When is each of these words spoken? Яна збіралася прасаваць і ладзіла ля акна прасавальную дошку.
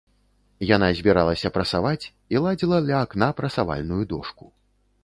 Яна 0.69 0.87
збіралася 0.99 1.51
прасаваць 1.57 2.05
і 2.35 2.45
ладзіла 2.47 2.77
ля 2.89 2.97
акна 3.09 3.31
прасавальную 3.43 4.03
дошку. 4.17 4.53